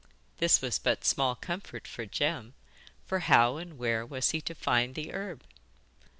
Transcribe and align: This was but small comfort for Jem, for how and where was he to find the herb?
This 0.39 0.61
was 0.63 0.79
but 0.79 1.05
small 1.05 1.35
comfort 1.35 1.87
for 1.87 2.07
Jem, 2.07 2.55
for 3.05 3.19
how 3.19 3.57
and 3.57 3.77
where 3.77 4.03
was 4.03 4.31
he 4.31 4.41
to 4.41 4.55
find 4.55 4.95
the 4.95 5.13
herb? 5.13 5.43